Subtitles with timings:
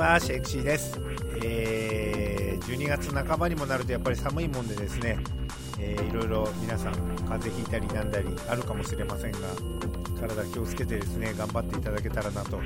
[0.00, 0.98] はシェイクシーです、
[1.44, 5.18] えー、12月半ばにもなるとやっぱり寒いもんでですね、
[5.78, 6.94] えー、いろいろ皆さん
[7.28, 9.38] 風邪ひいたりなんだりあるかもしれませんが
[10.18, 12.58] 体気をつけてですね頑張っていただけたらなと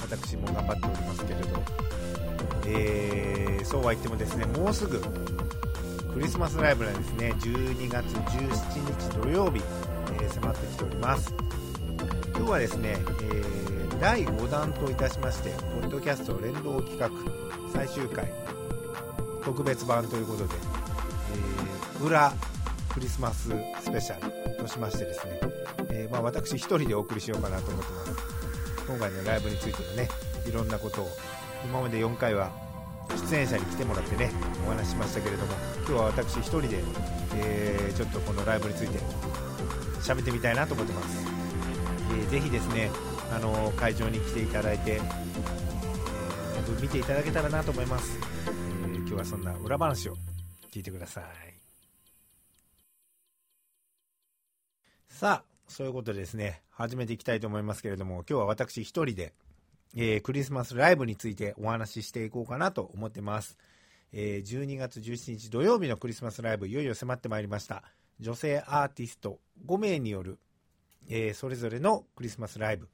[0.00, 1.46] 私も頑張っておりますけれど、
[2.66, 5.00] えー、そうは言ってもですねもうすぐ
[6.12, 7.32] クリスマスライブなんですね。
[7.38, 9.62] 12月17日土曜日、
[10.20, 11.34] えー、迫ってきております。
[12.36, 13.71] 今日はですね、えー、
[14.02, 17.08] 第5弾といたしましてポッドキャスト連動企画
[17.72, 18.28] 最終回
[19.44, 20.54] 特別版ということで、
[21.94, 22.32] えー、裏
[22.92, 25.40] クリスマススペシャルとしましてですね、
[25.90, 28.86] えー、まあ、私1人でお送りしようかなと思ってます。
[28.88, 30.08] 今回のライブについてのね
[30.48, 31.08] いろんなことを
[31.64, 32.50] 今まで4回は
[33.30, 34.32] 出演者に来てもらってね
[34.66, 36.82] お話ししましたけれども今日は私1人で、
[37.36, 38.98] えー、ちょっとこのライブについて
[40.00, 41.24] 喋ってみたいなと思ってます、
[42.10, 42.90] えー、ぜひですね
[43.34, 50.14] あの会場に来ていただいて、えー、見ていただけたらなと思います、えー、今日はそんな裏話を
[50.70, 51.24] 聞いてください
[55.08, 59.32] さあそういうことでですね始めていきたいと思いますけれども今日は私1人で
[59.94, 63.58] えー、クリスマスライブについてお話ししていこうかなと思ってます。
[64.14, 67.82] えー、12月17日土曜日のクリスマスライブ、いよいよ迫ってまいりました。
[68.18, 70.38] 女性アーティスト5名による、
[71.10, 72.88] え、それぞれのクリスマスライブ。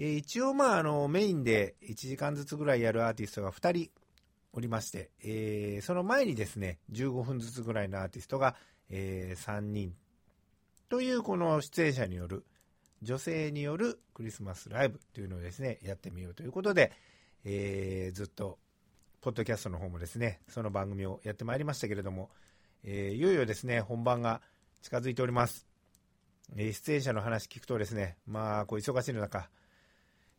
[0.00, 3.90] えー、一応、まあ、あの、メインで1時間ずつぐらいやるアーティストが2人
[4.54, 8.56] おりまして、えー、その前にですね、15分ずつぐらいのアーティストが、
[8.88, 9.94] えー、3人
[10.88, 12.46] というこの出演者による
[13.02, 16.92] 女性によるクリスマスライブというのをですね、やってみようということで、
[17.44, 18.58] えー、ずっと、
[19.20, 22.30] ポッドキャストの方もですね、その番組をやってまいりましたけれども、
[22.84, 24.40] えー、いよいよですね、本番が
[24.80, 25.66] 近づいております。
[26.56, 29.50] えー、出演者の話聞くとですね、まあ、こう忙しいの中、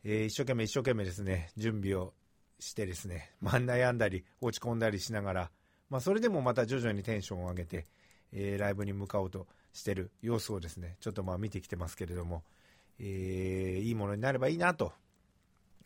[0.04, 2.12] えー、一生懸命一生懸命ですね、準備を
[2.58, 5.50] してですね、まあ、悩んだり、落ち込んだりしながら、
[5.90, 7.86] まあ、それでもまた徐々にテンションを上げて、
[8.32, 12.42] えー、ライブに向かおうとしてる様子をですね、ちょっとまあ見てきてますけれども、
[12.98, 14.92] えー、いいものになればいいなと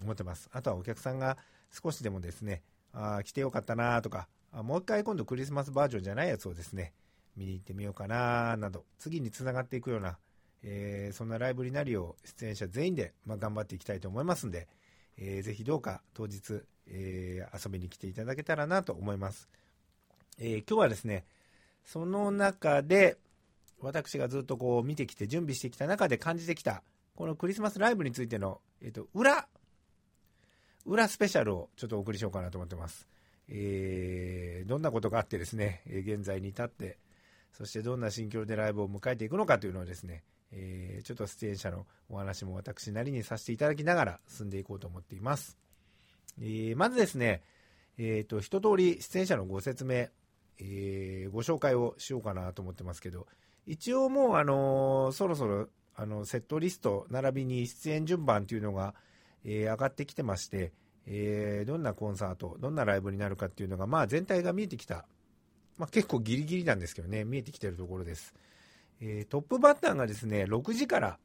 [0.02, 0.48] 思ってます。
[0.52, 1.36] あとはお客さんが
[1.70, 2.62] 少しでもですね、
[2.92, 6.94] あ来てよかったなとかあ、もう一回今度クリスマスバージョンじゃないやつをですね、
[7.36, 10.18] 見に行ってみようかななど、次につながっていくような、
[10.62, 14.68] えー、そんなライブになるよう出演者全員で、まあ、頑張っていきたいと思いますんで、
[15.18, 19.48] えー、ぜひどうか当日、えー、遊びに来ていただけたらなと思います。
[20.38, 21.24] え今日はですね、
[21.84, 23.16] その中で、
[23.80, 26.82] 私がずっとこう見てきて準備してきた中で感じてきた、
[27.14, 29.48] このクリスマスライブについての、えっ、と、裏、
[30.84, 33.08] 裏スペシャルをちょっとお送りしようかなと思ってます。
[33.48, 36.98] えー、どんなことがあってですね、現在に至って、
[37.52, 45.58] そしてどんな心境でライブを迎えていくのかというのをですね、えー、ちょっと出演者のお話も私なりにさせていただきながら進んでいこうと思っています。
[46.40, 47.42] えー、まずですね、
[47.98, 50.08] えっ、と、一通り出演者のご説明、
[50.58, 53.26] えー、ご紹介をしようかなと思ってますけど、
[53.66, 58.94] 一応もう、あの、そろそろ、あの、セットリスト、並びに出演順番というのが、
[59.44, 60.72] え、上がってきてまして、
[61.06, 65.06] え、どんなコンサート、どんなライブになるかっていうのが、まあ全体が見えてきた。
[65.78, 68.34] まあ結構ギリギリなんですけどね、見えてきてるところです。
[69.00, 71.18] えー、トップバッターがですね、6時から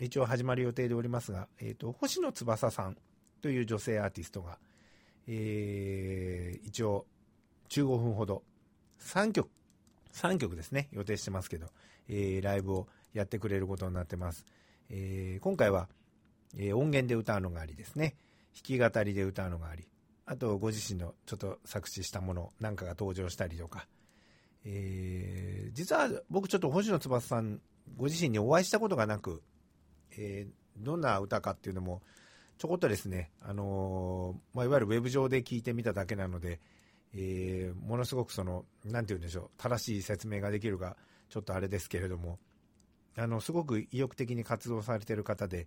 [0.00, 2.96] 一応始まる予定でおりますが、えっ、ー、と、星野翼さん
[3.42, 4.58] という女性アーティストが、
[5.26, 7.06] えー、一応
[7.68, 8.42] 15分ほど、
[9.00, 9.48] 3曲、
[10.12, 11.68] 3曲ですね、予定してますけど、
[12.08, 14.44] えー、ライブをやってくれることになってます。
[14.90, 15.88] えー、今回は、
[16.56, 18.16] えー、音源で歌うのがありですね、
[18.54, 19.86] 弾き語りで歌うのがあり、
[20.26, 23.86] あとご自身のちょっと作詞したものなんかが登場したりとか、
[24.64, 27.60] えー、実は僕ちょっと星野翼さん
[27.96, 29.42] ご自身にお会いしたことがなく、
[30.16, 32.02] えー、どんな歌かっていうのも
[32.58, 36.60] ちょこっとですね、あのー、まあ、いわゆるウェブ上で聞いてみただけなので、
[37.14, 40.96] えー、ものすごくその、なんて言うんでしょう、正しい説明ができるか、
[41.28, 42.38] ちょっとあれですけれども、
[43.16, 45.66] あの、すごく意欲的に活動されてる方で、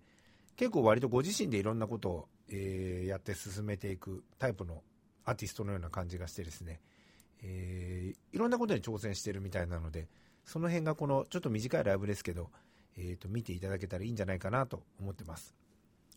[0.56, 4.82] 結構割とご自身でいろんなことを、えー、やって進めていくタイプの
[5.24, 6.80] アーティストのような感じがしてですね、
[7.42, 10.08] えー、いろんなことに挑戦してるみたいなので、
[10.44, 12.50] その辺がこのちょっと短いライブですけど、
[12.96, 15.54] えっ、ー、と、見ていただけたらいいんじゃないかなと思ってます。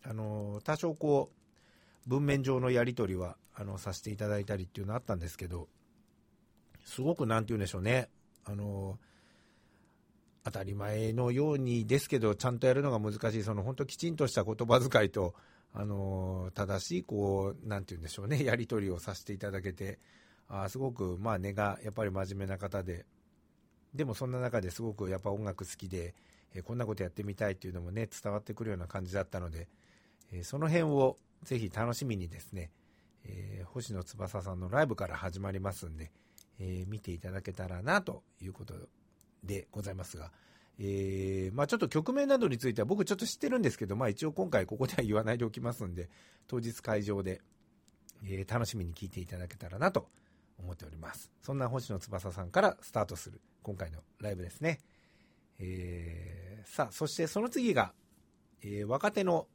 [0.03, 5.67] あの、多少こう、文面上のやり取りはあのさせていただいたりっていうのあったんですけど、
[6.83, 8.09] すごくなんて言うんでしょうね、
[8.43, 8.97] あの
[10.43, 15.35] 当たり前のようにですけど、ちゃんとやるのが難しい、その本当きちんとした言葉遣いと、
[15.73, 19.99] あの正しいこう、なんて言うんでしょうね、やり取りをさせていただけて、
[20.51, 23.05] あすごくまあ根がやっぱり真面目な方で、
[23.93, 26.13] でもそんな中ですごくやっぱ音楽好きで、
[26.53, 29.69] えこんなことやってみたいっていうのもね、伝わってくるような感じだったので、
[30.31, 32.71] えその辺をぜひ楽しみにですね、
[33.25, 36.11] えー、星野翼さんのライブから始まりますんで、
[36.59, 38.73] えー、見ていただけたらなということ
[39.43, 40.31] でございますが、
[40.79, 46.09] えー、まあちょっと曲名などについては僕ちょっと知ってるんですけど、まあ一応今回ここでは言わないでおきますんで、
[46.47, 47.41] 当日会場で、
[48.23, 50.07] え、楽しみに聴いていただけたらなと
[50.61, 51.31] 思っております。
[51.41, 54.79] そんな星野翼さんからスタートする今回のライブですね。
[55.59, 57.93] えー、さあ、そしてその次が、
[58.61, 59.47] えー、若手の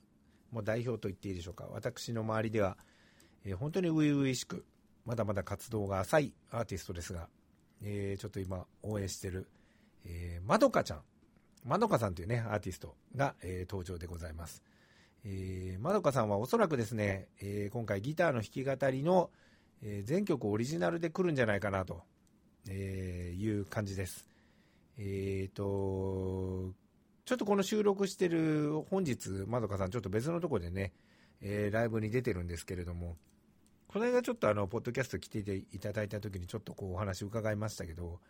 [0.51, 1.67] もう代表と言っていいでしょうか。
[1.71, 2.77] 私の周りでは、
[3.45, 4.65] えー、本当に初々しく、
[5.05, 7.29] まだまだ活動が浅いアーティストですが、
[7.83, 9.49] えー、ちょっと今応援してる、
[10.05, 11.03] えー、まどかちゃん、
[11.65, 14.63] まどかさんというね、アーティストが、えー、登場でございます。
[15.25, 19.31] えー、まどかさんはおそらくですね、えー、今回ギターの弾き語りの、
[19.83, 22.03] えー、全曲オリジナルで来るんじゃないかなと、
[22.69, 24.29] えー、いう感じです。
[24.99, 26.73] えっ、ー、と、
[27.25, 30.93] ちょっとこの収録してる本日、まどかさんちょっと別のとこでね、
[31.43, 33.17] えー、ライブに出てるんですけれども、
[33.89, 38.21] この間ちょっとあの、ポッドキャスト来ていただいた時にちょっとこうお話伺いましたけど、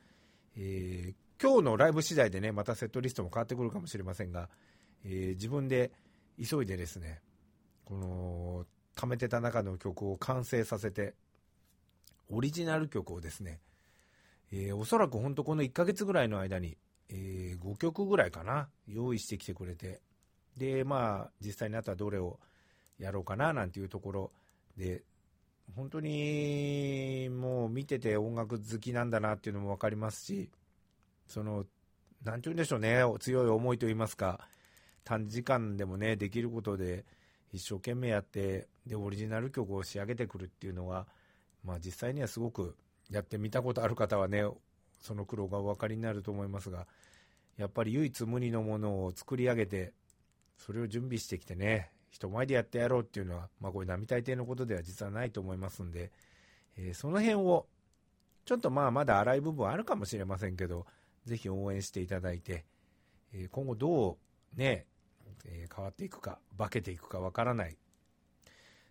[0.56, 4.48] えー、今日のライブ次第でね、またセットリストも変わってくるかもしれませんが、
[5.04, 5.92] えー、自分で
[6.42, 7.20] 急いでですね、
[7.84, 8.66] この、
[8.96, 11.14] 貯めてた中の曲を完成させて、
[12.30, 13.60] オリジナル曲をですね、
[14.52, 16.76] えー、おそらく本当この1ヶ月ぐらいの間に、
[17.08, 20.00] えー、5曲ぐらいかな、用意してきてくれて、
[20.56, 22.38] で、まあ、実際にあったらどれを
[22.98, 24.30] やろうかな、なんていうところ
[24.76, 25.02] で、
[25.74, 30.50] 本当にもう見てて音楽好きなんだなっていうのも分かりますし、
[31.28, 31.66] その、
[32.24, 34.48] なんて言うんでしょうね、強い思いと言いますか、
[35.04, 37.04] 短時間でもね、できることで
[37.52, 41.06] 一生懸命やって、で、オリジナル曲を仕上げてくるっていうのは、
[41.66, 42.76] まあ実際にはすごく
[43.10, 44.44] やってみたことある方はね、
[45.00, 46.86] その苦労がお分かりになると思いますが、
[47.58, 49.92] やっぱり唯一無二のものを作り上げて、
[50.56, 56.12] それを準備してきてね、人前でやってやろうっていうのは、まあこれ並大抵のことでは実はないと思いますんで、
[56.76, 57.66] えー、その辺を、
[58.44, 60.86] ちょっとまあまだ荒い部分あるかもしれませんけど、
[61.24, 62.64] ぜひ応援していただいて、
[63.32, 64.18] えー、今後ど
[64.56, 64.86] うね、
[65.44, 67.76] えー、変わっていくか、化けていくかわからない、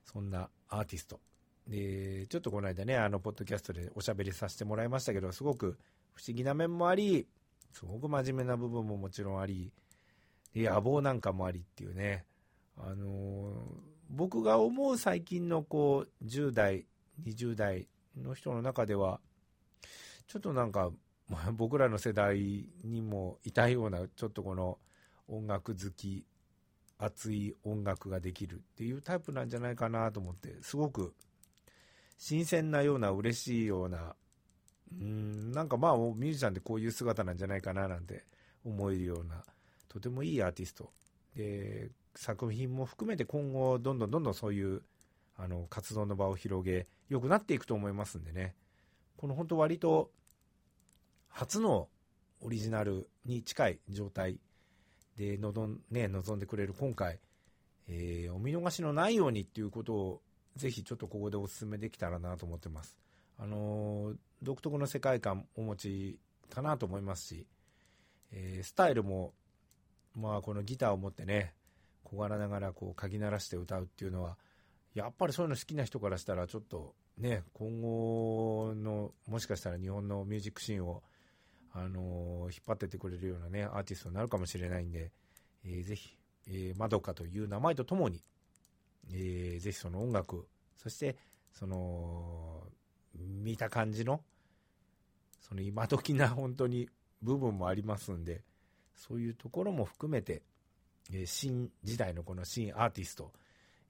[0.04, 1.20] そんなアーティスト。
[1.68, 5.78] で、ちょっとこの間ね、あの、ポッドキャストでおしゃべりさせてもらいましたけど、すごく
[6.14, 7.28] 不思議な面もあり、
[7.74, 9.72] すごく真面目な部分ももちろんあり、
[10.54, 12.26] で野望なんかもありっていうね、
[12.78, 13.54] あのー、
[14.10, 16.86] 僕が思う最近のこう、10代、
[17.24, 19.20] 20代の人の中では、
[20.28, 20.92] ちょっとなんか、
[21.54, 24.78] 僕らの世代にもいたような、ちょっとこの
[25.28, 26.26] 音楽好き、
[26.98, 31.14] 熱い音楽ができるっていうタイプなんじゃないかなと思って、すごく
[32.18, 34.16] 新鮮なような嬉しいような、
[35.00, 38.24] うん、なんかまあミュージシャンってこういう姿なんじゃないかななんて
[38.66, 39.44] 思えるような、
[39.88, 40.92] とてもいいアーティスト。
[41.36, 44.82] で、作品も含めて今後どんどんどんどんそういう
[45.38, 48.56] あの活動の場を広げ、良くなっていくと思いますんでね。
[49.18, 50.12] この本当割と
[51.30, 51.90] 初の
[52.42, 54.40] オリジナルに近い状態
[55.18, 57.20] で望ん,、ね、んでくれる今回、
[57.88, 60.22] えー、お見逃しのないようにっていうことを
[60.56, 62.98] ぜひちょっとここでお勧めできたらなと思ってます。
[63.38, 66.20] あのー、独特の世界観お持ち
[66.50, 67.48] かなと思いますし、
[68.32, 69.34] えー、スタイルも、
[70.16, 71.54] まあこのギターを持ってね、
[72.04, 74.38] 小柄ながらこう、嗅ぎ鳴らして歌うっていうのは、
[74.94, 81.04] やっぱりそういうの好きな人からしたら、ちょっとね、今後の、もしかしたら日本のミュージックシーンを、
[81.74, 85.12] あのー、引っ張ってってくれるようなね、アーティストになるかもしれないんで、
[85.66, 88.24] えー、ぜひ、えー、まどかという名前とともに、
[89.12, 91.18] えー、ぜひその音楽、そして、
[91.52, 92.64] その、
[93.14, 94.22] 見た感じの、
[95.42, 96.90] その今時な 本当に
[97.22, 98.44] 部分もありますんで、
[98.96, 100.44] そういうところも含めて、
[101.12, 103.32] え新時代のこの新アーティスト、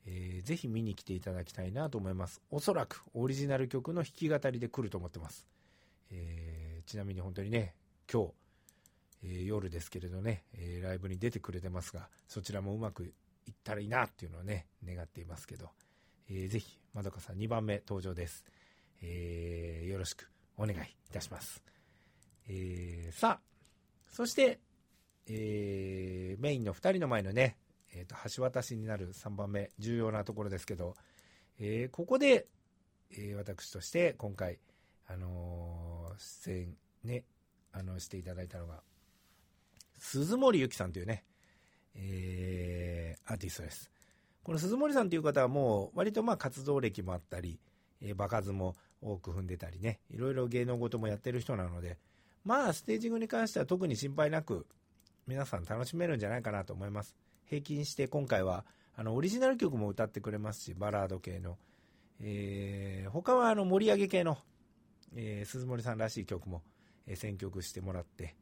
[0.05, 2.41] えー、ぜひ見に来ていただきたいなと思います。
[2.51, 5.48] おそらくオリジナル曲の弾き語りで来ると思ってます。
[6.12, 7.74] えー、ちなみに本当にね、
[8.12, 8.34] 今日、
[9.24, 13.13] えー、夜ですけれどね、えライブに出てくれてますが、そちらもうまく
[13.45, 15.69] いったらいいなっていうのをね、願っていますけど、
[16.29, 18.43] えー、ぜひ、まどかさん2番目登場です。
[19.01, 21.61] えーよろしくお願いいたします。
[22.47, 23.41] えさあ、
[24.09, 24.59] そして、
[25.27, 27.57] えー、メインの2人の前のね、
[27.93, 30.95] えーと、橋渡しになる3番目、重要なところですけど、
[31.59, 32.47] えー、ここで、
[33.11, 34.59] えー、私として今回、
[35.07, 37.23] あのー、出演ね、
[37.71, 38.81] あの、していただいたのが、
[39.97, 41.23] 鈴森ゆきさんというね、
[41.95, 43.89] えー、アーティストです。
[44.43, 47.59] この鈴森さんという方はもう割とまあ活動歴もあったり、
[48.01, 51.97] えー、場数も多く踏んでたりね、いろいろ芸能事もやってる人なので、
[52.43, 54.67] まあステージングに関しては特に心配なく、
[55.27, 57.15] 皆さん楽しめるんじゃないかなと思います。
[57.45, 61.57] 平均して今回は、あの、オリジナル曲も歌ってくれますし、バラード系の。
[62.21, 64.37] えー、他はあの、盛り上げ系の、
[65.15, 66.61] えー、鈴森さんらしい曲も、
[67.07, 68.35] え、選曲してもらって、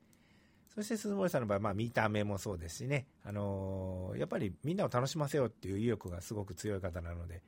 [0.75, 7.43] そして鈴森さんの場合、まあ見た目もそうですしね、あのー、やっぱりみんなを楽しませようっていう意欲がすごく強い方なので、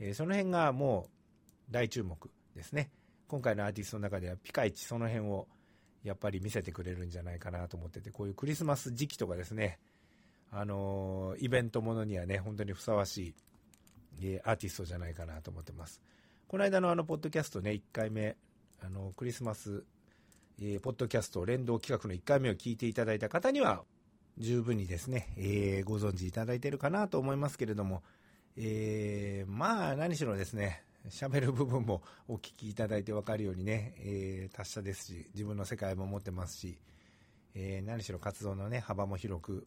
[0.00, 1.08] えー、その辺がも
[1.68, 2.90] う大注目ですね。
[3.28, 5.48] 今回のアーティストの中ではピカイチその辺を
[6.02, 9.78] やっぱり見せてくれるんじゃないかなと思ってて、こういうクリスマス時期とかですね、
[10.50, 13.34] あのー、イベントものにはね、本当にふさわし
[14.20, 16.02] い、え、アーティストじゃないかなと思ってます。
[16.48, 18.36] この間のあの、ポッドキャストね、1回目、
[18.80, 19.84] あの、クリスマス、
[20.60, 23.82] えー、ポッドキャスト連動企画の1回目を聞いていただいた方には、
[24.38, 28.02] 十分にですね、えー、ご存知いただいているかなと思いますけれども、
[28.56, 36.78] えー、まあ、何しろですね、喋る部分もお聞きいただいて分かるようにね、えー、達者ですし、自分の世界も持ってますし、
[37.54, 39.66] えー、何しろ活動のね、幅も広く、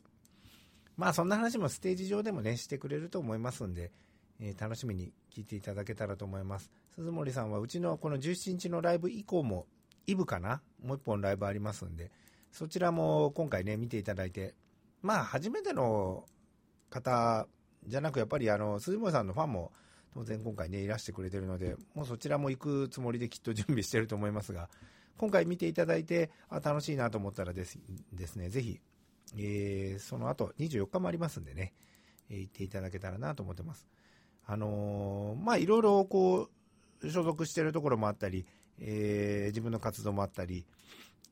[0.97, 3.91] まあそんな話もステージ上でもね、してくれると思いますんで、
[4.39, 6.71] えー、楽しみに聞いていただけたらと思います。
[6.95, 9.67] 鈴森さんはうちのこの17日のライブ以降も、
[10.07, 10.61] イブかな？
[10.83, 12.11] もう一本ライブありますんで、
[12.51, 14.55] そちらも今回ね、見ていただいて、
[15.01, 16.25] まあ初めての
[16.89, 17.47] 方
[17.87, 19.71] じゃなく、やっぱりあの、鈴森さんのファンも
[20.13, 24.69] 当然今回ね、いらしてくれてるので、もうそちらも行くつもりできっと準備してると思いますが、
[25.17, 27.79] 今回見ていただいて、あ、楽しいなと思ったらです
[28.13, 28.79] ですね、ぜひ、
[29.37, 31.73] えー、その後24日もありますんでね、
[32.29, 33.87] えー、行っていただけたらなと思ってます。
[34.45, 36.49] あのー、まあ、いろいろこ
[37.01, 38.45] う、所属してるところもあったり、
[38.79, 40.65] えー、自分の活動もあったり、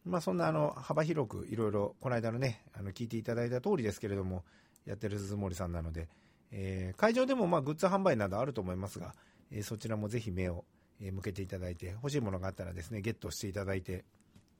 [0.06, 4.44] まあ、そんなあの、幅広くいろいろ、この間のね、あの、聞いていただいた通りですけれども、
[4.86, 6.10] やってる鈴森さんなので、
[6.52, 9.16] えー、会場でもまあグッズ販売などあると思いますが、
[9.52, 10.66] えー、そちらもぜひ目を
[11.00, 14.04] 向けていただいて、欲しいものがあったらですね、ゲットしていただいて、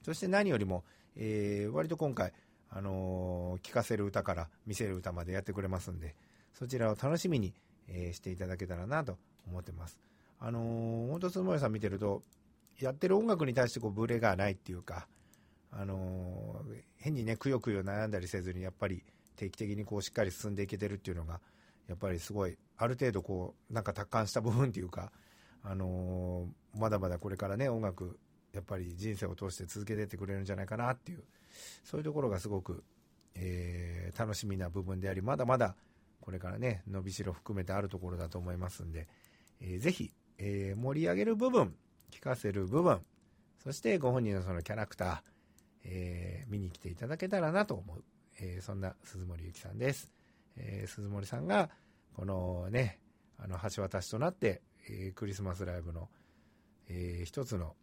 [0.02, 0.84] そして何よりも、
[1.16, 2.34] えー、割と今回、
[2.70, 6.16] あのー、聴かせる歌から見せる歌までやってくれますんで、
[6.54, 7.54] そちらを楽しみに、
[7.88, 10.00] えー、していただけたらなと思ってます。
[10.40, 12.22] あのー、本当、つもりさん見てると、
[12.80, 15.08] やってる音楽に対してこうブレがないっていうか、
[15.72, 19.04] あのー、変にね、くよくよ悩んだりせずに、やっぱり
[19.36, 21.42] 定期的にこうしっかり進んでいけてるっていうのが、
[21.88, 25.12] やっぱりすごい、ある程度こう、なんか達観した部分っていうか、
[25.64, 28.20] あのー、まだまだこれからね、音楽、
[28.54, 31.24] やっぱり人生を通して続けてってくれるんじゃないかなっていう、
[31.84, 32.84] そういうところがすごく、
[33.36, 35.76] えー、楽しみな部分であり、まだまだ
[36.22, 39.08] これからね、伸びしろ含めてあるところだと思いますんで、
[39.60, 41.76] えー、ぜひ、えー、盛り上げる部分、
[42.14, 43.02] 聞かせる部分、
[43.64, 45.22] そしてご本人のそのキャラクター、
[45.86, 48.04] えー、見に来ていただけたらなと思う、
[48.40, 50.12] えー、そんな鈴森ゆきさんです。
[50.56, 51.72] えー、鈴森さんが、
[52.14, 53.00] このね、
[53.40, 56.10] あの、橋渡しとなって、えー、クリスマスライブの、
[56.88, 57.76] えー、一つの、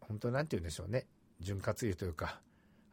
[0.00, 1.08] 本当なんて言うんでしょうね、
[1.40, 2.40] 潤滑油というか、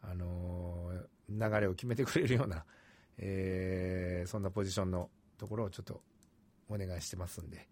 [0.02, 2.66] あのー、流れを決めてくれるような、
[3.18, 6.02] えー、そんなポジションのところをちょっと
[6.68, 7.68] お願いしてますんで、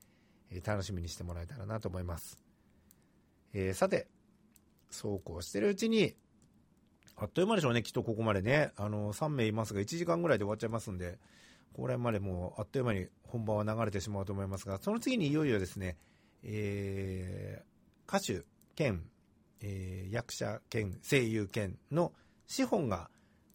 [0.52, 2.43] えー、楽しみにしてもらえたらなと思います。
[3.54, 4.08] えー、さて、
[4.90, 6.16] そうこうしてるうちに、
[7.16, 8.72] あっという間でしょうね、きっとここまでね。
[8.76, 11.20] あの、3名いますが、1時間ぐらいで終わっちゃいますんで、
[11.74, 15.98] これまでもうあっという間に本番は流れてしまうと思いますが、その次にいよいよですね、
[16.44, 18.46] えー、歌手
[18.76, 19.04] 兼、
[19.62, 22.14] えー、役者兼声優兼の
[22.48, 23.10] 資本が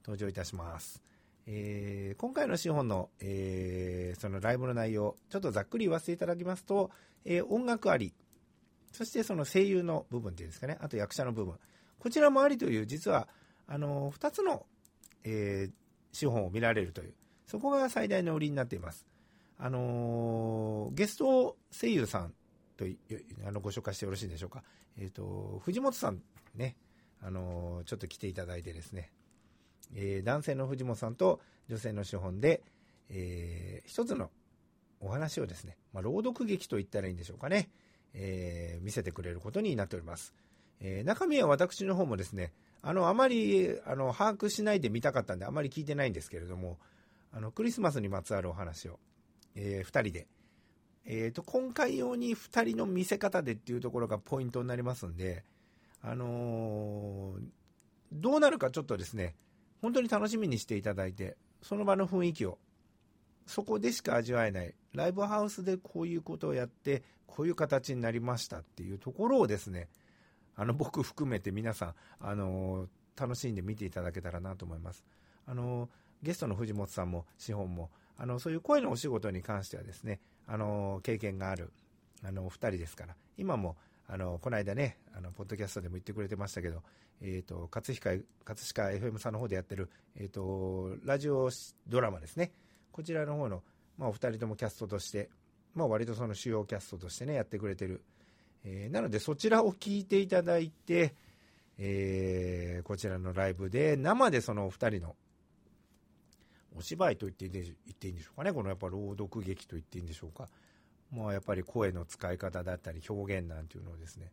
[0.05, 1.03] 登場いたします。
[1.47, 6.91] えー、今回の資本の、えー、そのライブの内容、ちょっとざっくり言わせていただきますと、
[7.25, 8.13] え、音楽あり、
[8.93, 11.55] そしてその声優の部分っていうんですかね、あと役者の部分、
[11.99, 13.29] こちらもありという、実は、
[13.67, 14.67] あの、2つの、
[15.25, 15.73] えー、
[16.13, 17.15] 資本を見られるという、
[17.47, 19.07] そこが最大の売りになっています。
[19.59, 22.33] あのー、ゲスト声優さん
[22.77, 22.85] と
[23.45, 24.63] あのご紹介してよろしいでしょうか。
[24.97, 26.23] えっ、ー、と、藤本さん
[26.55, 26.77] ね、
[27.21, 29.11] あのー、ちょっと来ていただいてですね、
[29.95, 32.63] えー、男性の藤本さんと女性の資本で、
[33.11, 34.31] えー、一つの
[35.01, 37.71] お話をですね、まあ、朗読劇と言ったらいいんでしょうかね、
[38.15, 40.35] えー、見せてくれることになっております。
[40.81, 46.79] えー、中身は私の方もですね、あの、あまり、あの、把握しないで見たかったんで、あまり聞いてないんですけれども、
[47.33, 48.99] あの、クリスマスにまつわるお話を、
[49.55, 50.27] えー、二人で、
[51.05, 55.45] えっ、ー、と、今回用に二人の見せ方でっていうところがポイントになりますんで、
[56.03, 57.43] あのー、
[58.13, 59.35] どうなるかちょっとですね、
[59.83, 62.59] 本当に楽しみにしていただいて、その場の雰囲気を、
[63.49, 69.89] そこでしか味わえない、ライブハウスでこういうことをやって、こういう形になりましたっていうところをですね、
[70.55, 75.05] あの、僕含めて皆さん、あの楽しんで見ていただけたらなと思います。
[75.47, 75.89] あの
[76.23, 81.73] ゲストの藤本さんも資本も、あの、そういう声のお仕事に関してはですね、あの経験がある、
[82.23, 83.77] あの、お二人ですから、今も、
[84.07, 86.83] あの、この間ね、あの、ポッドキャストでも言ってくれてましたけど、
[87.21, 91.51] えっ、ー、と、葛飾、葛飾 FM さんの方でやってる、えっ、ー、と、ラジオ
[91.87, 92.53] ドラマですね。
[92.99, 93.63] こちらの方の、
[93.97, 95.31] まあ、お二人ともキャストとして、
[95.73, 98.03] まあ、割とその主要キャストとしてね、やってくれてる。
[98.65, 101.15] えー、なので、そちらを聞いていただいて、
[101.79, 105.15] えー、こちらのライブで、生でそのお二人の、
[106.77, 107.53] お芝居と言っていいん
[108.17, 110.49] でしょうかね、このやっぱ朗読劇と言っていいんでしょうか。
[111.13, 114.33] まあ、やっぱり声の使い方だったり表現なんていうのをですね、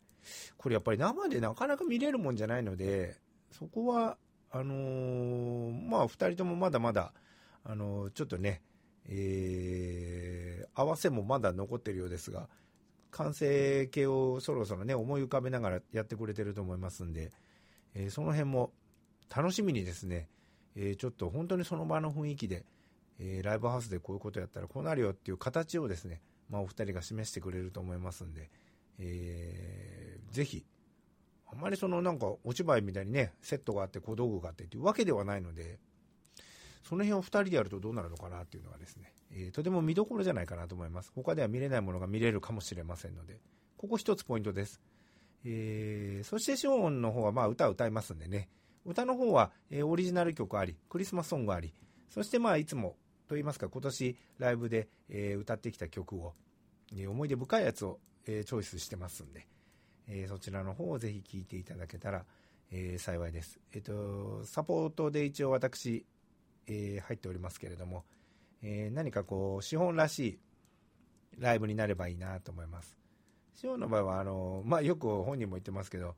[0.58, 3.16] これやっぱり生でなかなか見れるもんじゃないので、
[3.52, 4.18] そこは、
[4.50, 7.14] あのー、まあ、二人ともまだまだ、
[7.66, 8.62] あの、ちょっとね、
[9.08, 12.48] えー、合わせもまだ残ってるようですが、
[13.12, 17.32] 完成形をそろそろね、思い浮かべながらやってくれてると思いますんで、
[17.96, 18.72] えー、その辺も
[19.36, 20.30] 楽しみにですね、
[20.76, 22.66] えー、ちょっと本当にその場の雰囲気で、
[23.20, 28.50] えー、ライブハウスでこういうことやったらこうなるよっていう形をですね、まあ、お二人が示してくれると思いますんで、
[29.00, 30.66] えー、ぜひ、
[31.52, 35.80] あんまりそのなんかお芝居みたいにね、セットがあって小道具があってっていうわけではないので、
[36.88, 41.12] その辺を2人でやるとどうなるのかなっていうのがですね、えー、とても見どころじゃないかなと思います。
[41.16, 43.40] 他では見れないものが見れるかもしれませんので、
[43.78, 44.82] ここ一つポイントです。
[45.44, 48.50] えー、そしてショーンの方はまあ歌を歌いますんでね、
[48.86, 51.74] 歌の方は、えー、オリジナル曲あり、クリスマスソングあり、
[52.10, 52.96] そしてまあいつも
[53.28, 56.34] と言いますか今年ライブで、えー、歌ってきた曲を、
[56.94, 59.48] えー、思い出深いやつを、えー、チョイスしてますんで、
[60.08, 62.26] え、そちらの方をぜひ聴いていただけたら、
[62.72, 63.60] え、幸いです。
[63.74, 66.06] えっ、と、サポートで一応私、
[66.68, 68.04] えー、入っておりますけれども、
[68.62, 70.40] えー、何かこう、資本らしい
[71.40, 72.98] ライブになればいいなと思います。
[73.54, 76.16] 資本の場合は、あの、まあ、よく本人も言ってますけど、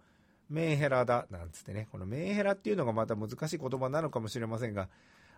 [0.50, 4.90] メンヘラだ、なんつってね、このメンヘラっていうのがまた難しい言葉なのかもしれませんが、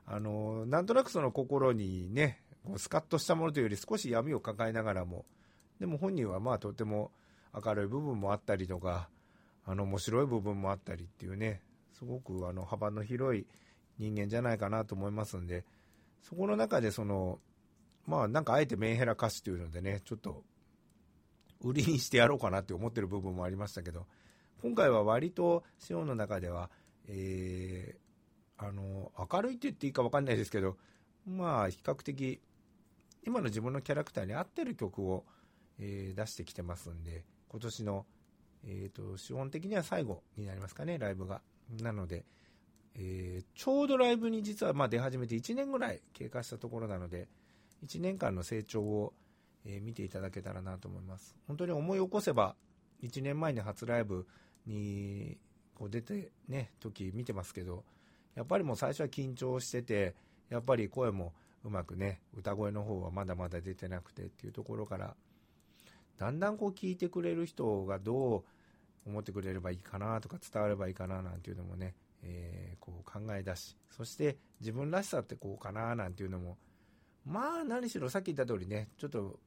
[0.05, 5.25] あの、なんとなくその心にね、こうスカッとしたものというより少し闇を抱えながらも、
[5.79, 7.11] でも本人はまあとても
[7.53, 9.09] 明るい部分もあったりとか、
[9.65, 11.61] あの面白い部分もあったりっていうね、
[11.93, 13.45] すごくあの幅の広い
[13.99, 15.65] 人間じゃないかなと思いますんで、
[16.23, 17.39] そこの中でその、
[18.07, 20.43] まあなんかあえてメンヘラ歌詞というのでね、ちょっと
[21.61, 24.07] 売りにしてやろうかなって思ってる部分もありましたけど、
[24.61, 26.69] 今回は割とシオンの中では、
[27.07, 30.77] えー、あの、明るいって言っていいか分かんないですけど、
[31.27, 32.39] まあ比較的
[33.25, 35.25] 今の自分のキャラクターに合ってる曲を、
[35.79, 38.05] えー、出してきてますんで、今年の、
[38.65, 41.41] えっ、ー、と、資本的には最後になりますかね、ライブが。
[41.81, 42.25] なので、
[43.01, 47.29] えー、ちょうどライブに実はま出始めて1年ぐらい経過したところなので、
[47.85, 49.13] 1年間の成長を、
[49.65, 51.33] えー、見ていただけたらなと思います。
[51.47, 52.55] 本当に思い起こせば、
[53.01, 54.27] 1年前に初ライブ
[54.65, 55.37] に
[55.75, 57.85] こう出てね、時見てますけど、
[58.35, 60.15] やっぱりもう最初は緊張してて、
[60.49, 61.33] やっぱり声も
[61.63, 65.15] うまくね、歌声の方はまだまだ出てなくてっていうところから、
[66.17, 68.43] だんだんこう聞いてくれる人がど
[69.05, 76.57] う思ってくれればいいかなとか伝わればいいかななんていうのもね、えー、こう考え出し、そして自分らしさってこうかななんていうのも、
[77.25, 79.39] まあ何しろさっき言った通りね、ちょっと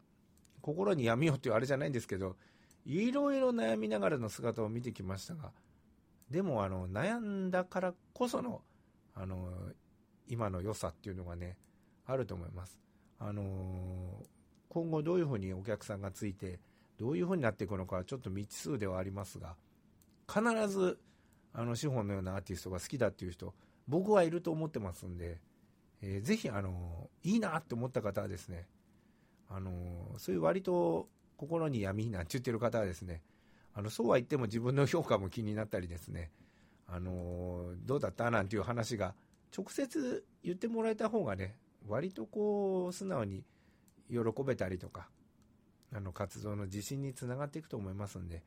[0.61, 2.37] 心に闇をっていうあれじゃないんですけど、
[2.85, 5.53] いろいろ悩みながらの姿を見てきましたが、
[6.31, 8.63] でもあの悩んだからこその、
[9.15, 9.51] あの、
[10.29, 11.59] 今の良さっていうのがね、
[12.07, 12.79] あると思います。
[13.19, 14.25] あの
[14.69, 16.59] 今後どういうふうにお客さんがついて、
[16.99, 19.57] どういうふうになっていくのかはちょっと未知数ではありますが、
[20.27, 20.99] 必ず
[21.53, 23.55] あの、資本のようなアーティストが好きだっていう人、
[23.89, 25.39] 僕はいると思ってますんで、
[26.01, 28.67] えー、ぜひ、あの、いいなって思った方はですね、
[29.49, 33.23] あの、そういう割と心に闇なんて言ってる方はですね、
[33.75, 36.31] あの、そうは言っても自分の評価も気になったりですね、
[36.87, 39.15] あの、どうだったなんていう話が、
[39.57, 43.45] 直接言ってもらえた方がね、割とこう、素直に
[44.11, 45.09] 喜べたりとか、
[45.93, 48.43] あの、活動の自信につながっていくと思いますんで、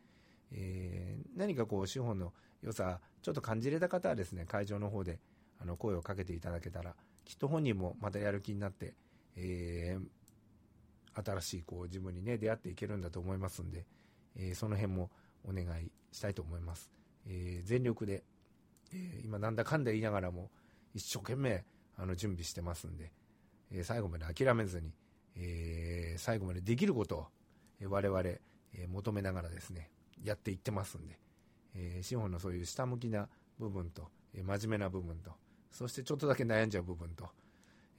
[0.58, 5.20] えー、何かこう、資本の良さ、ちょっと感じれた方はですね、会場の方で
[5.60, 8.94] あの声をかけていただけたら、きっと本人もまたやる気になって、
[9.36, 13.86] えー、新しいこう自分にね、出会っていけるんだと思いますんで、
[14.36, 15.10] えー、その辺も
[15.44, 16.90] お願いしたいと思います。
[17.28, 18.24] えー、全力で、
[18.94, 20.50] え今なんだかんだ言いながらも、
[20.94, 21.66] 一生懸命
[21.98, 23.12] あの準備してますんで、
[23.72, 24.94] え最後まで諦めずに、
[25.36, 27.28] え最後までできることを、
[27.82, 28.40] え我々、え
[28.88, 29.90] 求めながらですね、
[30.26, 31.20] やっていってますんで、
[31.76, 35.32] えー、資本のそういう下向きな部分と、えー、真面目な部分と、
[35.72, 37.30] そしてちょっとだけ悩んじゃう部分と、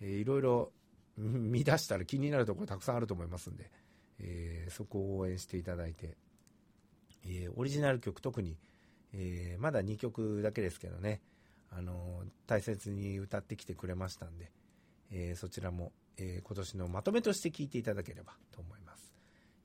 [0.01, 0.73] えー、いろいろ
[1.17, 3.71] 見出したら気になるところたくさんあると思いますんで、
[4.19, 6.17] えー、そこを応援していただいて、
[7.25, 8.59] えー、オリジナル曲特に、
[9.13, 11.23] えー、まだ2曲だけですけどね、
[11.71, 14.53] あのー、大切に歌ってきてくれましたんで、
[15.11, 19.06] えー、そちらも、えー、今年のまとめとして聴いていただければと思います。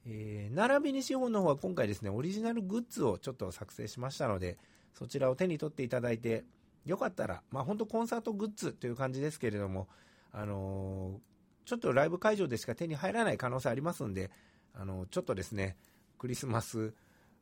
[0.06, 4.58] えー、並びに資本の方は今回ですね、オリジナルグッズをちょっと作成しましたので、
[4.94, 6.44] そちらを手に取っていただいて、
[6.86, 9.88] よかったら、まあ本当コンサートグッズという感じですけれども、
[10.34, 11.20] あの
[11.66, 14.32] ちょっとライブ会場でしか手に入らない可能性ありますんで、
[14.74, 15.78] あの、ちょっとですね、
[16.18, 16.94] クリスマス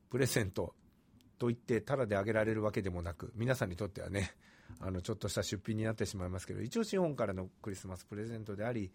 [0.10, 0.74] プレゼント
[1.38, 4.34] と言って、ただであげられるわけでもなく、皆さんにとってはね、
[4.80, 8.92] あの、ちょっとした出費になってしまいますけど、一応資本からのクリスマスプレゼントであり、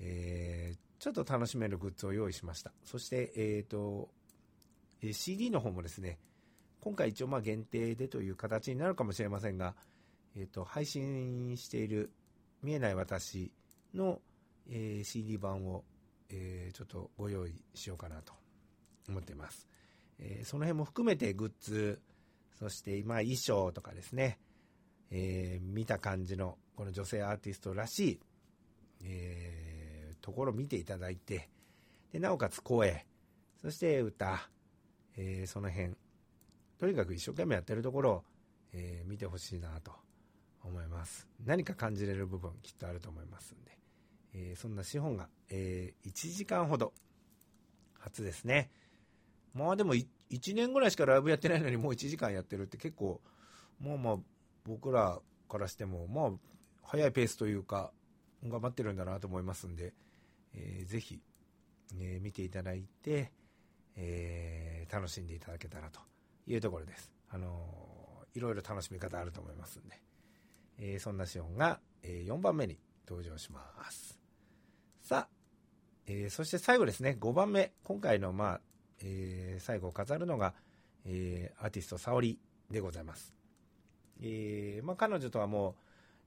[0.00, 2.70] えー、ちょっと楽しめるグッズを用意しました。
[2.84, 4.08] そして、えっ、ー、と、
[5.12, 6.20] CD の方もですね、
[6.80, 9.74] 今回一応まあ限定でという形になるかもしれませんが、
[10.36, 12.12] えっ、ー、と、配信している
[12.62, 13.50] 見えない私
[13.92, 14.20] の、
[14.70, 15.82] えー、CD 版を、
[16.30, 18.32] え、ちょっとご用意しようかなと
[19.08, 19.66] 思っています。
[20.20, 22.00] え、その辺も含めてグッズ、
[22.56, 24.38] そして今衣装とかですね、
[25.10, 28.20] え、見た感じのこの女性アーティストらしい、
[29.02, 29.61] え、
[30.22, 31.50] ところを見ていただいて、
[32.12, 33.04] でなおかつ声、
[33.60, 34.48] そして歌、
[35.16, 35.94] えー、その辺、
[36.78, 38.24] とにかく一生懸命やってるところを、
[38.72, 39.92] えー、見てほしいなと
[40.64, 41.28] 思います。
[41.44, 43.78] 何か感じれる部分きっとあると思いますんで、
[44.34, 46.92] えー、そんな資本が、えー、1時間ほど、
[47.98, 48.70] 初ですね。
[49.54, 50.06] まあでも1
[50.54, 53.20] 年ぐらいしかライブやってないのにもう1時間やってるって結構、
[53.78, 54.16] もうまあ
[54.64, 56.30] 僕らからしても、まあ
[56.82, 57.92] 早いペースというか、
[58.44, 59.92] 頑張ってるんだなと思いますんで、
[60.54, 61.20] えー、ぜひ、
[61.98, 63.32] えー、見ていただいて、
[63.96, 66.00] えー、楽しんでいただけたらと
[66.46, 67.10] いうところです。
[67.30, 70.00] あのー、いろいろ楽しみ方あると思いますんで、
[70.78, 74.18] えー、そんな資本が、えー、4番目に登場します。
[75.00, 75.28] さあ、
[76.06, 78.60] え、そして最後ですね、5番目、今回の、まあ、
[79.02, 80.54] え、最後を飾るのが、
[81.04, 82.38] え、アーティスト沙織
[82.70, 83.34] でございます。
[84.20, 85.76] えまあ、彼女とはも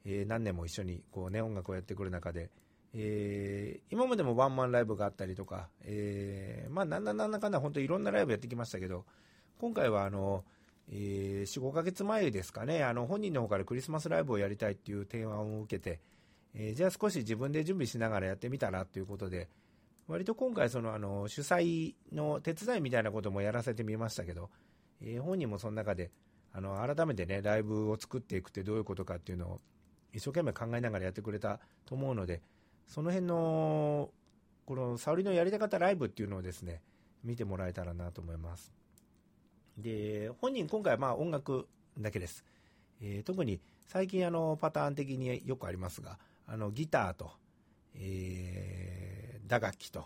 [0.06, 2.52] う、え、何年も一緒にこう、ね、音楽をやってくる中で、
[2.98, 9.06] えー、今までもワンマンライブがあったりとか、えー、まあ、なんだなんだかんだ本当いろんなライブやってきましたけど、
[9.60, 10.46] 今回はあの、
[10.90, 16.00] えー、4、5ヶ月前ですかね、あの、本人の方からクリスマスライブをやりたいっていう提案を受けて、
[16.54, 19.50] えー、じゃあ少し自分で準備しながらやってみたらということで、
[20.08, 24.50] 割と今回そのあの主催の手伝いみたいなこともやらせてみましたけど、
[25.02, 26.12] えー、本人もその中で
[26.54, 29.62] あの改めてねライブを作っていくってどういうことかっていうのを
[30.14, 32.42] 一生懸命考えながらやってくれたと思うので
[32.88, 34.10] その辺の
[34.66, 36.82] この沙織のやりたかったライブっていうのをですね
[37.24, 38.74] 見てもらえたらなと思います
[39.78, 41.68] で本人今回はまあ音楽
[41.98, 42.46] だけです、
[43.02, 46.18] えー、特に最近あのパターン的によくありますが
[46.48, 47.32] あのギターと、
[47.96, 50.06] えー、打楽器と、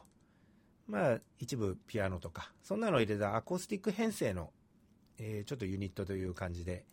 [0.87, 4.51] まあ、一部ピアノとか、そんなのを入れたアコースティック編成の、
[5.17, 6.85] えー、ちょっとユニットという感じで、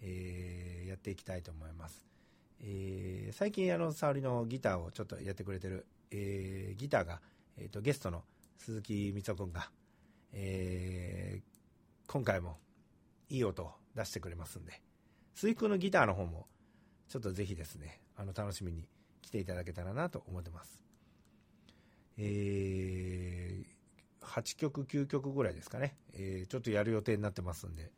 [0.00, 2.06] えー、やっていきたいと思います。
[2.66, 7.20] えー、最近、あの、沙織のギターをちょっとやってくれてる、えー、ギターが、
[7.58, 8.24] えっ、ー、と、ゲストの
[8.56, 9.70] 鈴木光夫君が、
[10.32, 12.56] えー、今回も
[13.28, 14.80] いい音を出してくれますんで、
[15.34, 16.46] 水空のギターの方も、
[17.08, 18.88] ちょっとぜひですね、あの、楽しみに
[19.20, 20.80] 来ていただけたらなと思ってます。
[22.16, 27.90] えー、8曲、9曲ぐらいですかね、えー、ちょっとやる予定になってますんで、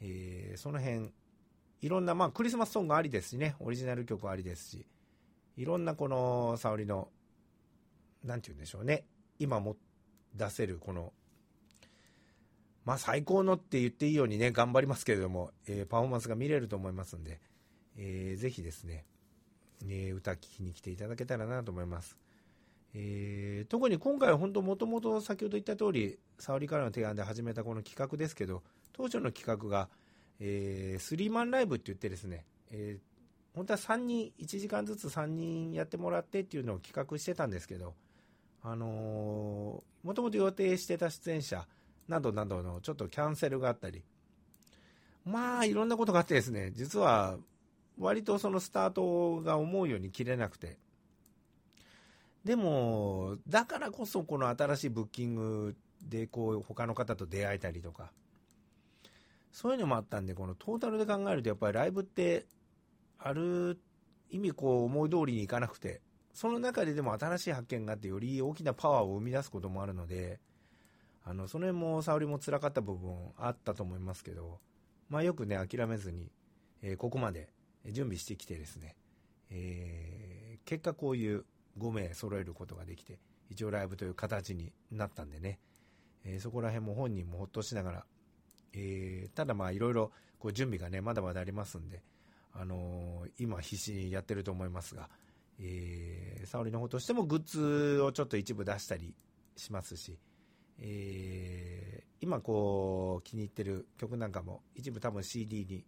[0.00, 1.12] えー、その辺、
[1.82, 4.86] いろんな、まあ、クリスマスソングありですしね、オリジナル曲ありですし、
[5.56, 7.08] いろんなこの、沙織の、
[8.24, 9.04] なんて言うんでしょうね、
[9.38, 9.76] 今も
[10.34, 11.12] 出せる、この、
[12.84, 17.40] まあ、最高のって言っていいようにね、頑張りますけれども、えー、パフォーマンスが見れると思いますんで、
[17.96, 19.04] えー、ぜひですね、
[19.82, 22.16] えー、歌聴きに来ていただけたらなと思います。
[22.94, 28.62] えー、特に今回は本当もともと先ほど言った通り、沙織からの提案で始めたこの企画ですけど、
[28.92, 29.88] 当初の企画が、
[30.40, 37.94] えー、スリーマンライブって言ってですね、えー、本当は3人、1時間ずつ3人やってもらってっていうのを企画してたんですけど、
[38.62, 41.66] あのー、もともと予定してた出演者
[42.08, 44.02] などなどのちょっとキャンセルがあったり、
[45.24, 47.38] まあ、いろんなことがあってですね、実は
[47.98, 50.78] 割とそのスタートが思うように切れなくて。
[52.44, 58.10] でも、だからこそこの新しいブッキングでこう他の方と出会えたりとか、
[59.52, 62.46] そういうのもあったんで、このトータルで考えるとやっぱりライブって
[63.18, 63.78] ある
[64.30, 66.00] 意味こう思い通りにいかなくて、
[66.32, 70.40] その中ででも新しい発見があってより大きなパワーを生み出すこともあるので、
[71.24, 74.60] あの、その辺も沙織も辛かった部分あったと思いますけど、
[75.08, 76.30] まあよくね、諦めずに、
[76.82, 77.52] えー、ここまで
[77.86, 78.96] 準備してきてですね、
[79.50, 81.44] えー、結果こういう
[81.78, 83.18] 5名揃えることができて、
[83.50, 85.58] 一応ライブという形になったんでね、
[86.24, 88.06] えー、そこら辺も本人もほっとしながら、
[88.72, 92.02] えー、ただまあいろいろこう準備がね、まだまだありますんで、
[92.52, 95.08] あのー、今必死にやってると思いますが、
[95.58, 99.14] えー、沙織の方としてもグッズをちょっと一部出したり
[99.56, 100.18] しますし、
[100.78, 105.84] えー、今こう気に入ってる曲なんかも一部多分 CD に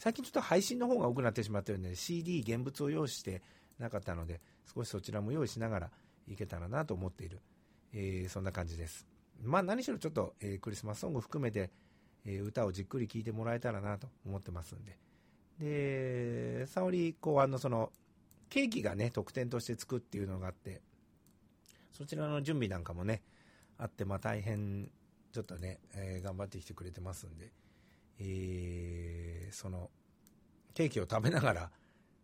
[0.00, 3.42] 最近ちょっと配信の方が多くなってしまってるんで、CD 現物を用意して
[3.78, 4.40] なかったので、
[4.74, 5.90] 少しそちらも用意しながら
[6.26, 7.42] いけたらなと思っている、
[7.92, 9.09] えー、そんな感じです。
[9.42, 11.70] まあ何しろちょっと、えー、クリスマスソング含めて、
[12.24, 14.98] えー、歌をじっくり聴いてもらえたらなと思ってますんで。
[15.58, 17.92] で、沙織考案のその、
[18.48, 20.80] ケーキがね、特典としてつくっていうのがあって、
[21.92, 23.22] そちらの準備なんかもね、
[23.78, 24.90] あって、まあ大変、
[25.32, 27.52] ちょっとね、えー、頑張ってきてくれてますんで、
[28.18, 29.90] えー、その、
[30.74, 31.70] ケーキを食べながら、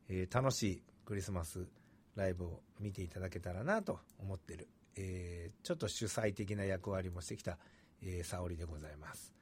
[0.08, 1.66] えー、楽しいクリスマス
[2.14, 7.58] ライブを見ていただけたらなと思ってる、えー、ちょっと主催的な役割もしてきた、
[8.02, 9.32] えー、沙織でございます。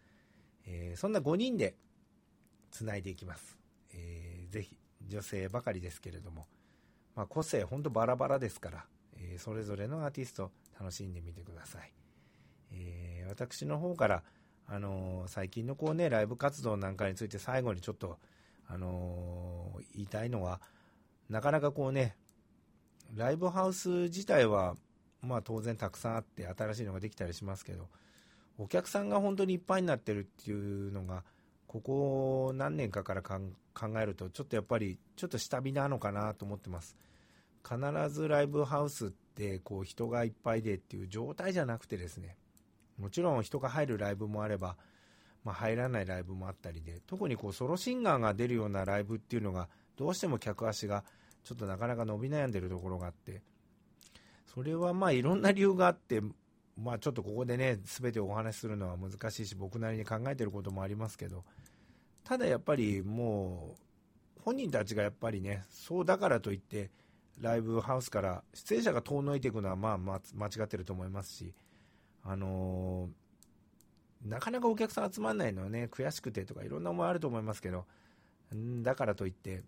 [0.67, 1.75] えー、そんな5人で
[2.71, 3.59] 繋いでいきます。
[3.93, 6.47] えー、ぜひ、女性ばかりですけれども、
[7.15, 8.85] まあ、個性ほんとバラバラですから、
[9.17, 11.93] えー、それぞれのアーティスト楽しんでみてください。
[12.73, 14.23] えー、私の方から、
[14.67, 18.19] あのー、最近のこうね、ライブ活動なんかについて最後にちょっと、
[18.67, 20.61] あの言いたいのは、
[21.29, 22.17] なかなかこうね、
[23.15, 24.77] ライブハウス自体は、
[25.25, 27.89] まあ当然たくさんあって新しいのができたりしますけど、
[28.59, 31.25] お客さんが本当にいっぱいになってるっていうのが、
[31.67, 33.41] ここ何年かから考
[34.01, 36.97] えると、ちょっとやっぱり、ちょっと下火なのかなと思ってます。
[37.69, 37.79] 必
[38.11, 42.37] ずライブハウスって、こう人がいっぱいでっていう状態じゃなくてですね、
[42.97, 44.77] もちろん人が入るライブもあれば、
[45.43, 51.05] まあ、入らないライブもあったりで、特にこうソロシンガーが出るようなライブっていうのが、どうしても客足が
[51.43, 53.43] ちょっとなかなか伸び悩んでるところがあって、
[54.55, 56.23] それはまあいろんな理由があって、
[56.81, 61.45] まあちょっとここでね、全てお話しするのは難しいし、僕なりに考えてることもありますけど、
[62.23, 63.75] ただやっぱりも
[64.39, 66.91] う、本人たちがやっぱりね、そうだからといって、
[67.41, 71.53] ライブハウスから出演者が遠のいていくのはまあ間違ってると思いますし、
[72.23, 77.87] あのー、なかなかお客さん集まんないのはね、悔しくてとかいろんな思いあると思いますけど、
[78.83, 79.65] だからといって、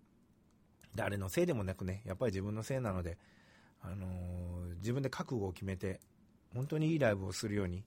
[0.95, 3.19] 誰のせいでもなくね、やっぱり自分のせいなので、
[3.87, 6.01] あのー、自分で覚悟を決めて、
[6.55, 7.85] 本当にいいライブをするように、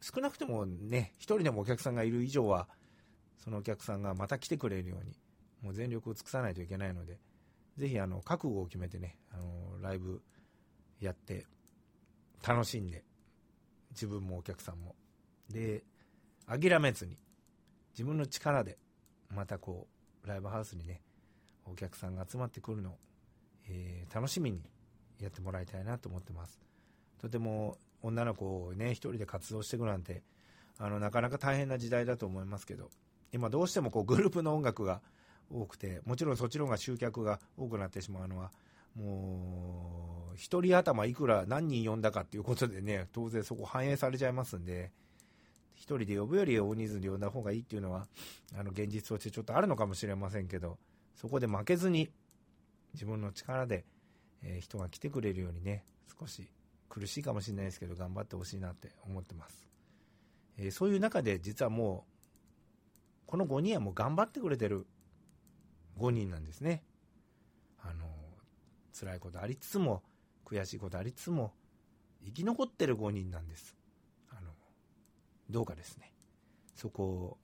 [0.00, 2.68] 少なくともね、一人でもお客さんがいる以上は、
[3.38, 5.16] そのお客さんがまた来てくれるように、
[5.62, 7.18] もう全力を尽くさないといけないので、
[7.76, 10.22] ぜひあの、覚悟を決めてね、あの、ライブ
[11.00, 11.46] やって、
[12.46, 13.04] 楽しんで、
[13.90, 14.94] 自分もお客さんも。
[15.50, 15.82] で、
[16.46, 17.16] 諦めずに、
[17.92, 18.78] 自分の力で、
[19.28, 19.88] またこ
[20.24, 21.02] う、ライブハウスにね、
[21.64, 22.98] お客さんが集まってくるのを、
[23.68, 24.62] えー、楽しみに
[25.20, 26.60] やってもらいたいなと思ってます。
[27.20, 30.22] とても女の子をね、一人で活動していくなんて、
[30.78, 32.90] あの、なかなか大変な時代だと思いますけど、
[33.32, 35.00] 今どうしてもこうグループの音楽が
[35.50, 38.52] 多くて、もちろんそっちの方が集客が多くなってしまうのは、
[38.94, 44.92] もう、一人頭いくら何人呼んだかっていうことでね、当然そこ反映されちゃいますんで、
[45.74, 48.06] 一人で呼ぶより大人数で呼んだ方がいいっていうのは、
[48.56, 50.78] あの、現実としてちょっとあるのかもしれませんけど、
[51.14, 52.10] そこで負けずに、
[52.94, 53.84] 自分の力で、
[54.42, 55.84] えー、人が来てくれるようにね、
[56.18, 56.48] 少し
[56.88, 59.68] 苦しいかもしれないですけど、頑張ってほしいなって思ってます。
[60.56, 62.18] えー、そういう中で、実はもう、
[63.26, 64.86] この5人はもう頑張ってくれてる
[65.98, 66.82] 5人なんですね。
[67.80, 68.06] あの、
[68.98, 70.02] 辛いことありつつも、
[70.44, 71.52] 悔しいことありつつも、
[72.24, 73.76] 生き残ってる5人なんです。
[74.30, 74.50] あの、
[75.50, 76.12] どうかですね、
[76.74, 77.38] そこを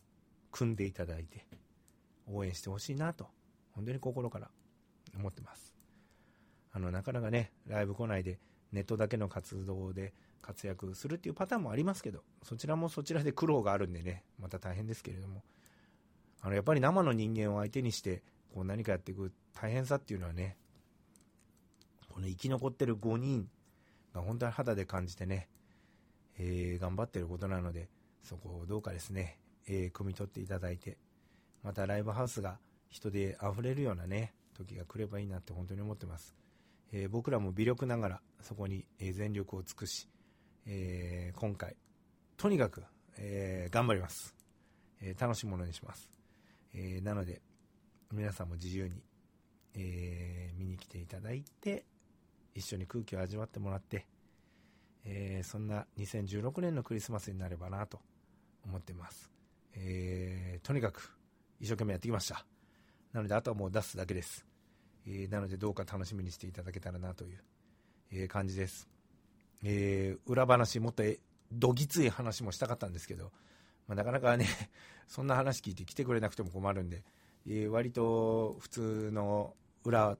[0.50, 1.46] 組んでいただいて、
[2.26, 3.28] 応援してほしいなと、
[3.72, 4.50] 本当に心から
[5.16, 5.73] 思ってます。
[6.74, 8.40] あの、なかなかね、ライブ来ないで、
[8.72, 15.44] ネットだけの活動で活躍するっていうパターンもありますけど、そちらもそちらで苦労があるんでね、また大変ですけれども、
[16.40, 20.56] あの、やっぱり生の人間を相手にして、こう何かやっていく大変さっていうのはね、
[22.08, 23.48] この生き残ってる5人
[24.12, 25.48] が本当に肌で感じてね、
[26.38, 27.88] えー、頑張ってることなので、
[28.22, 30.98] そこをどうかですね、えー、汲み取っていただいて、
[31.62, 32.58] またライブハウスが
[32.90, 36.34] 人で溢れるようなね、時が来ればいいなって本当に思ってます。
[36.96, 40.08] えー、僕らも微力ながらそこに全力を尽くし、
[40.64, 41.76] えー、今回、
[42.36, 42.84] とにかく、
[43.18, 44.34] え、頑張ります。
[45.00, 46.08] え楽しいものにします。
[46.72, 47.42] えなので、
[48.12, 49.02] 皆さんも自由に、
[49.74, 51.84] え見に来ていただいて、
[52.54, 54.06] 一緒に空気を味わってもらって、
[55.04, 58.00] えそんな2016年のクリスマスになればなと
[58.64, 59.32] 思ってます。
[59.74, 61.18] えとにかく
[61.60, 62.46] 一生懸命やってきました。
[63.12, 64.46] なので、あとはもう出すだけです。
[65.06, 67.38] えなので、どうか楽しみにしていただけたらなという、
[68.12, 68.88] え感じです。
[69.62, 71.02] え裏話、もっと
[71.52, 73.32] どぎつい話もしたかったんですけど、
[73.86, 74.46] まあ、なかなかね、
[75.06, 77.04] そんな話聞いて来てくれなくても困るんで、
[77.46, 80.18] えー、割と普通の裏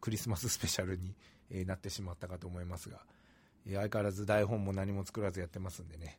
[0.00, 1.14] クリスマススペシャルに、
[1.50, 3.04] えー、なってしまったかと思いますが、
[3.64, 6.18] えー、相変わらず台本も何も作らずやってますんでね、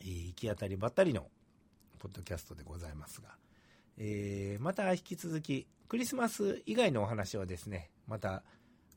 [0.00, 1.30] えー、行き当たりばったりの
[1.98, 3.36] ポッドキャストでございますが、
[3.98, 8.42] えー、また引き続き、クリスマス以外のお話はですね、また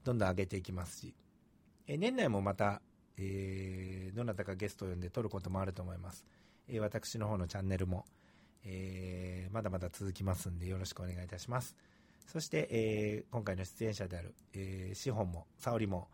[0.04, 1.14] どんどん上げていきますし、
[1.88, 2.82] え年内もまた、
[3.18, 6.26] えー、どなたかゲストを呼んで撮ることもあると思います。
[6.68, 8.06] え、私の方のチャンネルも、
[8.64, 11.76] え、まだまだ続きますんでよろしくお願いいたします。
[12.28, 16.08] そして、え、今回の出演者である、えー、シホンも、沙織も、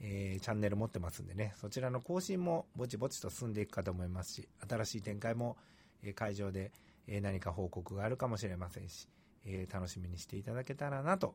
[0.00, 5.56] え、チャンネル持ってますんでね、そちらの更新もぼちぼちと進んでいくかと思いますし、新しい展開も、
[6.02, 6.72] え、会場で、
[7.06, 9.08] えー、何か報告があるかもしれませんし、
[9.44, 11.34] えー、楽しみにしていただけたらなと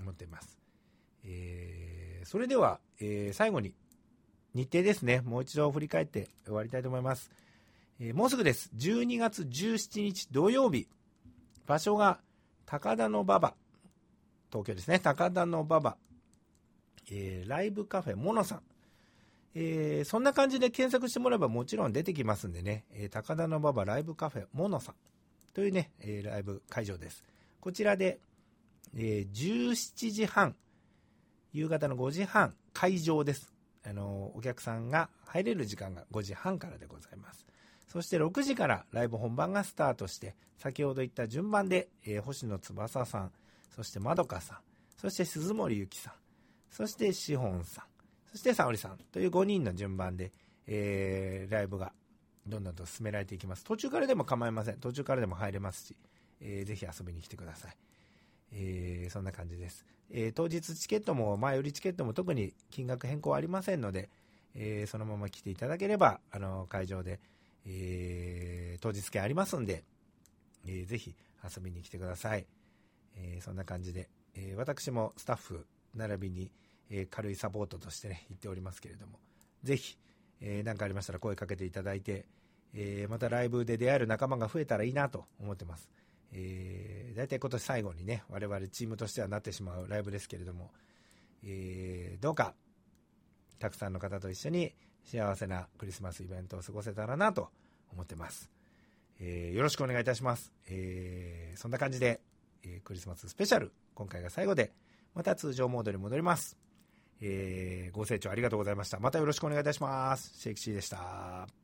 [0.00, 0.58] 思っています。
[1.24, 3.74] えー、それでは、えー、最後に
[4.54, 7.30] 日程ですね、もう一度振り返って終わりたいと思います。
[8.00, 8.70] えー、もうすぐです。
[8.76, 10.88] 12月17日土曜日。
[11.66, 12.20] 場所が
[12.64, 13.54] 高田の馬場。
[14.50, 14.98] 東京ですね。
[14.98, 15.96] 高田の馬場。
[17.10, 18.62] えー、ライブカフェモノさん。
[19.54, 22.84] えー、そんな感じで検索してもらえばもちろん出てきますんでね。
[22.92, 24.94] えー、高田馬場ライブカフェモノさん。
[25.54, 27.24] というね、えライブ会場です。
[27.60, 28.20] こちらで、
[28.96, 30.54] え17時半、
[31.52, 33.52] 夕方の5時半、会場です。
[33.84, 37.46] あの、お客さんが入れる時間が5時半からでございます。
[37.88, 43.32] そして6時からライブ本番がスタートして、先ほど言った順番で、え、星野翼さん、
[43.74, 44.58] そしてまどかさん、
[44.96, 46.12] そして鈴森ゆきさん、
[46.70, 47.84] そしてしほんさん、
[48.32, 50.32] そして沙織さんという5人の順番で、
[50.66, 51.92] えー、ライブが
[52.46, 53.64] どんどんと進められていきます。
[53.64, 54.76] 途中からでも構いません。
[54.78, 55.96] 途中からでも入れますし、
[56.40, 57.76] えー、ぜひ遊びに来てください。
[58.52, 59.84] えー、そんな感じです。
[60.10, 64.08] えー、当日チケットも前売りチケットも特に金額変更ありませんので、
[64.54, 67.20] えー、そのまま来ていただければ、あの、会場で、
[67.66, 69.84] えー、当日券ありますんで、
[70.66, 71.14] えー、ぜひ
[71.44, 72.46] 遊びに来てください。
[73.16, 76.50] えー、そんな感じで、えー、私もスタッフ並びに、
[76.90, 79.18] えー、軽いサポートとしてね、行っておりますけれども、
[79.62, 79.96] ぜひ、
[80.40, 82.26] えー、何かありましたら声かけていただいて、
[82.74, 85.90] えー、またライブで出会える仲間が増えたらいいなと思ってます。
[86.32, 90.70] えー、大体今年最後にね、我々チームとしてはなってしまうライブですけれども、
[91.44, 92.54] えー、どうか、
[93.58, 94.74] たくさんの方と一緒に
[95.04, 97.48] 幸せなクリスマスイベントを過ごせたらなと
[97.92, 98.50] 思ってます。
[99.20, 100.52] えー、よろしくお願いいたします。
[100.68, 102.20] えー、そんな感じで、
[102.62, 104.72] えー、クリスマススペシャル、今回が最後で、
[105.14, 106.56] また通常モードに戻ります。
[107.20, 108.98] えー、ご清聴ありがとうございました。
[109.00, 110.32] またよろしくお願いいたします。
[110.38, 111.57] シェイクシーでした。